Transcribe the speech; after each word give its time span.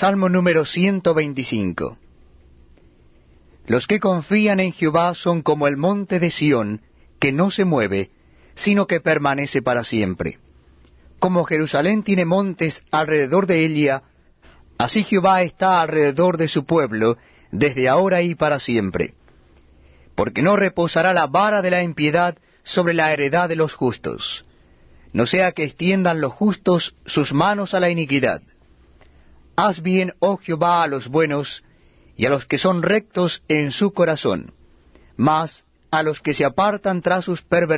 Salmo 0.00 0.28
número 0.28 0.64
125. 0.64 1.98
Los 3.66 3.88
que 3.88 3.98
confían 3.98 4.60
en 4.60 4.72
Jehová 4.72 5.16
son 5.16 5.42
como 5.42 5.66
el 5.66 5.76
monte 5.76 6.20
de 6.20 6.30
Sión, 6.30 6.82
que 7.18 7.32
no 7.32 7.50
se 7.50 7.64
mueve, 7.64 8.12
sino 8.54 8.86
que 8.86 9.00
permanece 9.00 9.60
para 9.60 9.82
siempre. 9.82 10.38
Como 11.18 11.42
Jerusalén 11.42 12.04
tiene 12.04 12.24
montes 12.24 12.84
alrededor 12.92 13.48
de 13.48 13.66
ella, 13.66 14.04
así 14.78 15.02
Jehová 15.02 15.42
está 15.42 15.80
alrededor 15.80 16.36
de 16.36 16.46
su 16.46 16.64
pueblo, 16.64 17.16
desde 17.50 17.88
ahora 17.88 18.22
y 18.22 18.36
para 18.36 18.60
siempre. 18.60 19.14
Porque 20.14 20.42
no 20.42 20.54
reposará 20.54 21.12
la 21.12 21.26
vara 21.26 21.60
de 21.60 21.72
la 21.72 21.82
impiedad 21.82 22.38
sobre 22.62 22.94
la 22.94 23.12
heredad 23.12 23.48
de 23.48 23.56
los 23.56 23.74
justos, 23.74 24.46
no 25.12 25.26
sea 25.26 25.50
que 25.50 25.64
extiendan 25.64 26.20
los 26.20 26.34
justos 26.34 26.94
sus 27.04 27.32
manos 27.32 27.74
a 27.74 27.80
la 27.80 27.90
iniquidad. 27.90 28.42
Haz 29.60 29.82
bien, 29.82 30.14
oh 30.20 30.36
Jehová, 30.36 30.84
a 30.84 30.86
los 30.86 31.08
buenos, 31.08 31.64
y 32.14 32.26
a 32.26 32.30
los 32.30 32.46
que 32.46 32.58
son 32.58 32.80
rectos 32.80 33.42
en 33.48 33.72
su 33.72 33.92
corazón, 33.92 34.54
mas 35.16 35.64
a 35.90 36.04
los 36.04 36.20
que 36.20 36.32
se 36.32 36.44
apartan 36.44 37.02
tras 37.02 37.24
sus 37.24 37.42
perversiones, 37.42 37.76